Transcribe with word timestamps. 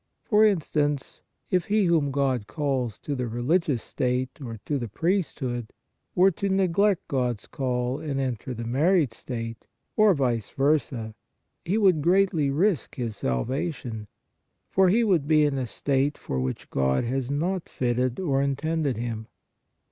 For 0.23 0.43
instance, 0.43 1.21
if 1.51 1.65
he 1.65 1.85
whom 1.85 2.09
God 2.09 2.47
calls 2.47 2.97
to 2.97 3.13
the 3.13 3.27
religious 3.27 3.83
state 3.83 4.41
or 4.43 4.57
to 4.65 4.79
the 4.79 4.87
priesthood, 4.87 5.73
were 6.15 6.31
to 6.31 6.49
neglect 6.49 7.07
God 7.07 7.37
s 7.37 7.45
call 7.45 7.99
and 7.99 8.19
enter 8.19 8.55
the 8.55 8.63
married 8.63 9.13
state, 9.13 9.67
or 9.95 10.15
vice 10.15 10.49
versa, 10.49 11.13
he 11.63 11.77
would 11.77 12.01
greatly 12.01 12.49
risk 12.49 12.95
his 12.95 13.15
salvation, 13.15 14.07
for 14.71 14.89
he 14.89 15.03
would 15.03 15.27
be 15.27 15.43
in 15.45 15.59
a 15.59 15.67
state 15.67 16.17
for 16.17 16.39
which 16.39 16.71
God 16.71 17.03
had 17.03 17.29
not 17.29 17.69
fitted 17.69 18.19
or 18.19 18.41
intended 18.41 18.97
him. 18.97 19.27